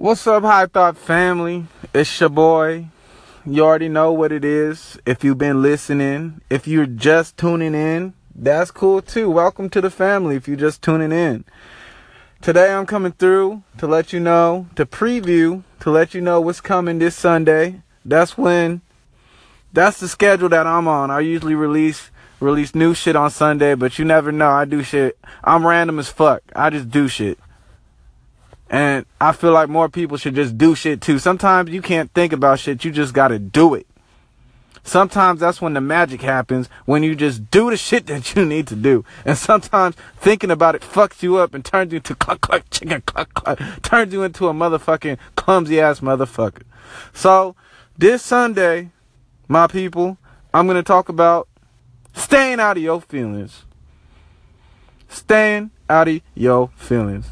What's 0.00 0.28
up, 0.28 0.44
High 0.44 0.66
Thought 0.66 0.96
family? 0.96 1.66
It's 1.92 2.20
your 2.20 2.28
boy. 2.28 2.86
You 3.44 3.64
already 3.64 3.88
know 3.88 4.12
what 4.12 4.30
it 4.30 4.44
is. 4.44 4.96
If 5.04 5.24
you've 5.24 5.38
been 5.38 5.60
listening, 5.60 6.40
if 6.48 6.68
you're 6.68 6.86
just 6.86 7.36
tuning 7.36 7.74
in, 7.74 8.14
that's 8.32 8.70
cool 8.70 9.02
too. 9.02 9.28
Welcome 9.28 9.68
to 9.70 9.80
the 9.80 9.90
family 9.90 10.36
if 10.36 10.46
you're 10.46 10.56
just 10.56 10.82
tuning 10.82 11.10
in. 11.10 11.44
Today 12.40 12.72
I'm 12.72 12.86
coming 12.86 13.10
through 13.10 13.64
to 13.78 13.88
let 13.88 14.12
you 14.12 14.20
know, 14.20 14.68
to 14.76 14.86
preview, 14.86 15.64
to 15.80 15.90
let 15.90 16.14
you 16.14 16.20
know 16.20 16.40
what's 16.40 16.60
coming 16.60 17.00
this 17.00 17.16
Sunday. 17.16 17.82
That's 18.04 18.38
when, 18.38 18.82
that's 19.72 19.98
the 19.98 20.06
schedule 20.06 20.48
that 20.50 20.68
I'm 20.68 20.86
on. 20.86 21.10
I 21.10 21.18
usually 21.18 21.56
release 21.56 22.12
release 22.38 22.72
new 22.72 22.94
shit 22.94 23.16
on 23.16 23.30
Sunday, 23.30 23.74
but 23.74 23.98
you 23.98 24.04
never 24.04 24.30
know. 24.30 24.50
I 24.50 24.64
do 24.64 24.84
shit. 24.84 25.18
I'm 25.42 25.66
random 25.66 25.98
as 25.98 26.08
fuck. 26.08 26.42
I 26.54 26.70
just 26.70 26.88
do 26.88 27.08
shit. 27.08 27.36
And 28.70 29.06
I 29.20 29.32
feel 29.32 29.52
like 29.52 29.68
more 29.68 29.88
people 29.88 30.16
should 30.16 30.34
just 30.34 30.58
do 30.58 30.74
shit 30.74 31.00
too. 31.00 31.18
Sometimes 31.18 31.70
you 31.70 31.80
can't 31.82 32.12
think 32.12 32.32
about 32.32 32.58
shit, 32.58 32.84
you 32.84 32.90
just 32.90 33.14
gotta 33.14 33.38
do 33.38 33.74
it. 33.74 33.86
Sometimes 34.88 35.40
that's 35.40 35.60
when 35.60 35.74
the 35.74 35.82
magic 35.82 36.22
happens, 36.22 36.68
when 36.86 37.02
you 37.02 37.14
just 37.14 37.50
do 37.50 37.70
the 37.70 37.76
shit 37.76 38.06
that 38.06 38.34
you 38.34 38.44
need 38.44 38.66
to 38.68 38.74
do. 38.76 39.04
And 39.24 39.36
sometimes 39.36 39.96
thinking 40.16 40.50
about 40.50 40.74
it 40.74 40.82
fucks 40.82 41.22
you 41.22 41.36
up 41.36 41.52
and 41.52 41.64
turns 41.64 41.92
you 41.92 41.96
into 41.96 42.14
cluck 42.14 42.40
cluck 42.40 42.64
chicken 42.70 43.02
cluck 43.02 43.32
cluck, 43.34 43.60
turns 43.82 44.12
you 44.12 44.22
into 44.22 44.48
a 44.48 44.54
motherfucking 44.54 45.18
clumsy 45.36 45.80
ass 45.80 46.00
motherfucker. 46.00 46.62
So, 47.12 47.54
this 47.98 48.22
Sunday, 48.22 48.90
my 49.46 49.66
people, 49.66 50.16
I'm 50.54 50.66
gonna 50.66 50.82
talk 50.82 51.08
about 51.08 51.48
staying 52.14 52.60
out 52.60 52.76
of 52.76 52.82
your 52.82 53.00
feelings. 53.00 53.64
Staying 55.08 55.70
out 55.88 56.08
of 56.08 56.20
your 56.34 56.70
feelings. 56.76 57.26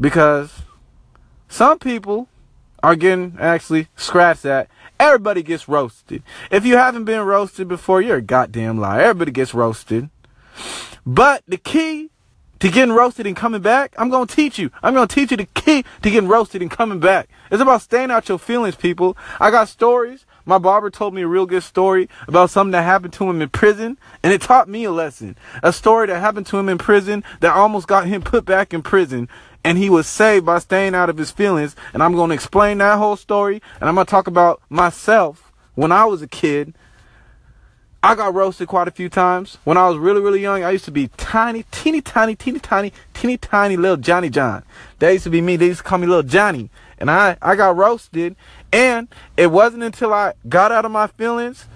Because 0.00 0.62
some 1.48 1.78
people 1.78 2.28
are 2.82 2.96
getting 2.96 3.36
actually 3.40 3.88
scratched 3.96 4.44
at. 4.44 4.68
Everybody 5.00 5.42
gets 5.42 5.68
roasted. 5.68 6.22
If 6.50 6.66
you 6.66 6.76
haven't 6.76 7.04
been 7.04 7.22
roasted 7.22 7.68
before, 7.68 8.02
you're 8.02 8.18
a 8.18 8.22
goddamn 8.22 8.78
liar. 8.78 9.00
Everybody 9.00 9.32
gets 9.32 9.54
roasted. 9.54 10.10
But 11.06 11.42
the 11.46 11.56
key 11.56 12.10
to 12.60 12.70
getting 12.70 12.94
roasted 12.94 13.26
and 13.26 13.36
coming 13.36 13.60
back, 13.60 13.94
I'm 13.98 14.08
going 14.10 14.26
to 14.26 14.34
teach 14.34 14.58
you. 14.58 14.70
I'm 14.82 14.94
going 14.94 15.08
to 15.08 15.14
teach 15.14 15.30
you 15.30 15.36
the 15.36 15.46
key 15.46 15.84
to 16.02 16.10
getting 16.10 16.28
roasted 16.28 16.62
and 16.62 16.70
coming 16.70 17.00
back. 17.00 17.28
It's 17.50 17.60
about 17.60 17.82
staying 17.82 18.10
out 18.10 18.28
your 18.28 18.38
feelings, 18.38 18.76
people. 18.76 19.16
I 19.40 19.50
got 19.50 19.68
stories. 19.68 20.24
My 20.46 20.58
barber 20.58 20.90
told 20.90 21.14
me 21.14 21.22
a 21.22 21.26
real 21.26 21.46
good 21.46 21.62
story 21.62 22.08
about 22.28 22.50
something 22.50 22.72
that 22.72 22.82
happened 22.82 23.14
to 23.14 23.28
him 23.28 23.40
in 23.40 23.48
prison, 23.48 23.98
and 24.22 24.32
it 24.32 24.42
taught 24.42 24.68
me 24.68 24.84
a 24.84 24.90
lesson. 24.90 25.36
A 25.62 25.72
story 25.72 26.06
that 26.08 26.20
happened 26.20 26.46
to 26.46 26.58
him 26.58 26.68
in 26.68 26.78
prison 26.78 27.24
that 27.40 27.54
almost 27.54 27.88
got 27.88 28.06
him 28.06 28.22
put 28.22 28.44
back 28.44 28.74
in 28.74 28.82
prison 28.82 29.28
and 29.64 29.78
he 29.78 29.88
was 29.88 30.06
saved 30.06 30.44
by 30.44 30.58
staying 30.58 30.94
out 30.94 31.08
of 31.08 31.16
his 31.16 31.30
feelings. 31.30 31.74
And 31.94 32.02
I'm 32.02 32.14
going 32.14 32.28
to 32.28 32.34
explain 32.34 32.78
that 32.78 32.98
whole 32.98 33.16
story. 33.16 33.62
And 33.80 33.88
I'm 33.88 33.94
going 33.94 34.06
to 34.06 34.10
talk 34.10 34.26
about 34.26 34.60
myself 34.68 35.50
when 35.74 35.90
I 35.90 36.04
was 36.04 36.20
a 36.20 36.28
kid. 36.28 36.74
I 38.02 38.14
got 38.14 38.34
roasted 38.34 38.68
quite 38.68 38.86
a 38.86 38.90
few 38.90 39.08
times. 39.08 39.56
When 39.64 39.78
I 39.78 39.88
was 39.88 39.96
really, 39.96 40.20
really 40.20 40.42
young, 40.42 40.62
I 40.62 40.72
used 40.72 40.84
to 40.84 40.90
be 40.90 41.08
tiny, 41.16 41.64
teeny, 41.70 42.02
tiny, 42.02 42.36
teeny, 42.36 42.58
tiny, 42.58 42.92
teeny, 43.14 43.38
tiny 43.38 43.78
little 43.78 43.96
Johnny 43.96 44.28
John. 44.28 44.62
That 44.98 45.12
used 45.12 45.24
to 45.24 45.30
be 45.30 45.40
me. 45.40 45.56
They 45.56 45.68
used 45.68 45.78
to 45.78 45.84
call 45.84 45.96
me 45.96 46.06
little 46.06 46.22
Johnny. 46.22 46.68
And 46.98 47.10
I, 47.10 47.36
I 47.42 47.56
got 47.56 47.76
roasted. 47.76 48.36
And 48.72 49.08
it 49.36 49.50
wasn't 49.50 49.82
until 49.82 50.12
I 50.12 50.34
got 50.48 50.72
out 50.72 50.84
of 50.84 50.90
my 50.90 51.06
feelings 51.06 51.66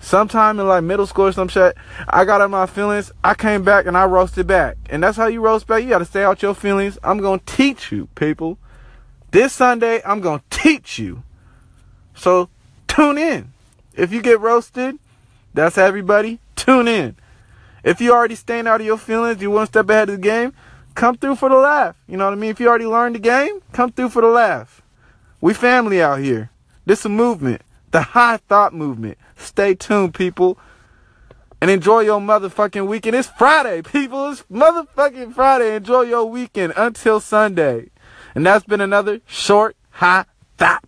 sometime 0.00 0.58
in 0.60 0.66
like 0.68 0.84
middle 0.84 1.06
school 1.06 1.26
or 1.26 1.32
some 1.32 1.48
shit, 1.48 1.76
I 2.08 2.24
got 2.24 2.40
out 2.40 2.46
of 2.46 2.50
my 2.50 2.66
feelings. 2.66 3.12
I 3.22 3.34
came 3.34 3.62
back 3.62 3.86
and 3.86 3.96
I 3.96 4.04
roasted 4.04 4.46
back. 4.46 4.76
And 4.90 5.02
that's 5.02 5.16
how 5.16 5.26
you 5.26 5.40
roast 5.40 5.66
back. 5.66 5.82
You 5.82 5.88
got 5.88 5.98
to 5.98 6.04
stay 6.04 6.24
out 6.24 6.42
your 6.42 6.54
feelings. 6.54 6.98
I'm 7.02 7.18
going 7.18 7.40
to 7.40 7.44
teach 7.46 7.92
you, 7.92 8.08
people. 8.14 8.58
This 9.30 9.52
Sunday, 9.52 10.00
I'm 10.04 10.20
going 10.20 10.40
to 10.40 10.58
teach 10.58 10.98
you. 10.98 11.22
So 12.14 12.48
tune 12.86 13.18
in. 13.18 13.52
If 13.94 14.12
you 14.12 14.22
get 14.22 14.40
roasted, 14.40 14.98
that's 15.54 15.78
everybody. 15.78 16.40
Tune 16.56 16.88
in. 16.88 17.16
If 17.84 18.00
you 18.00 18.12
already 18.12 18.34
staying 18.34 18.66
out 18.66 18.80
of 18.80 18.86
your 18.86 18.98
feelings, 18.98 19.40
you 19.40 19.50
one 19.50 19.66
step 19.66 19.88
ahead 19.88 20.08
of 20.08 20.16
the 20.16 20.22
game, 20.22 20.52
come 20.98 21.16
through 21.16 21.36
for 21.36 21.48
the 21.48 21.54
laugh. 21.54 21.96
You 22.08 22.16
know 22.16 22.24
what 22.24 22.32
I 22.32 22.36
mean? 22.36 22.50
If 22.50 22.58
you 22.58 22.68
already 22.68 22.86
learned 22.86 23.14
the 23.14 23.20
game, 23.20 23.60
come 23.72 23.92
through 23.92 24.08
for 24.08 24.20
the 24.20 24.28
laugh. 24.28 24.82
We 25.40 25.54
family 25.54 26.02
out 26.02 26.18
here. 26.18 26.50
This 26.86 27.04
a 27.04 27.08
movement. 27.08 27.62
The 27.92 28.02
high 28.02 28.38
thought 28.38 28.74
movement. 28.74 29.16
Stay 29.36 29.76
tuned, 29.76 30.12
people. 30.14 30.58
And 31.60 31.70
enjoy 31.70 32.00
your 32.00 32.20
motherfucking 32.20 32.88
weekend. 32.88 33.14
It's 33.14 33.28
Friday, 33.28 33.80
people. 33.82 34.30
It's 34.30 34.42
motherfucking 34.50 35.34
Friday. 35.34 35.76
Enjoy 35.76 36.02
your 36.02 36.24
weekend 36.24 36.72
until 36.76 37.20
Sunday. 37.20 37.90
And 38.34 38.44
that's 38.44 38.64
been 38.64 38.80
another 38.80 39.20
short 39.24 39.76
high 39.90 40.24
thought. 40.56 40.82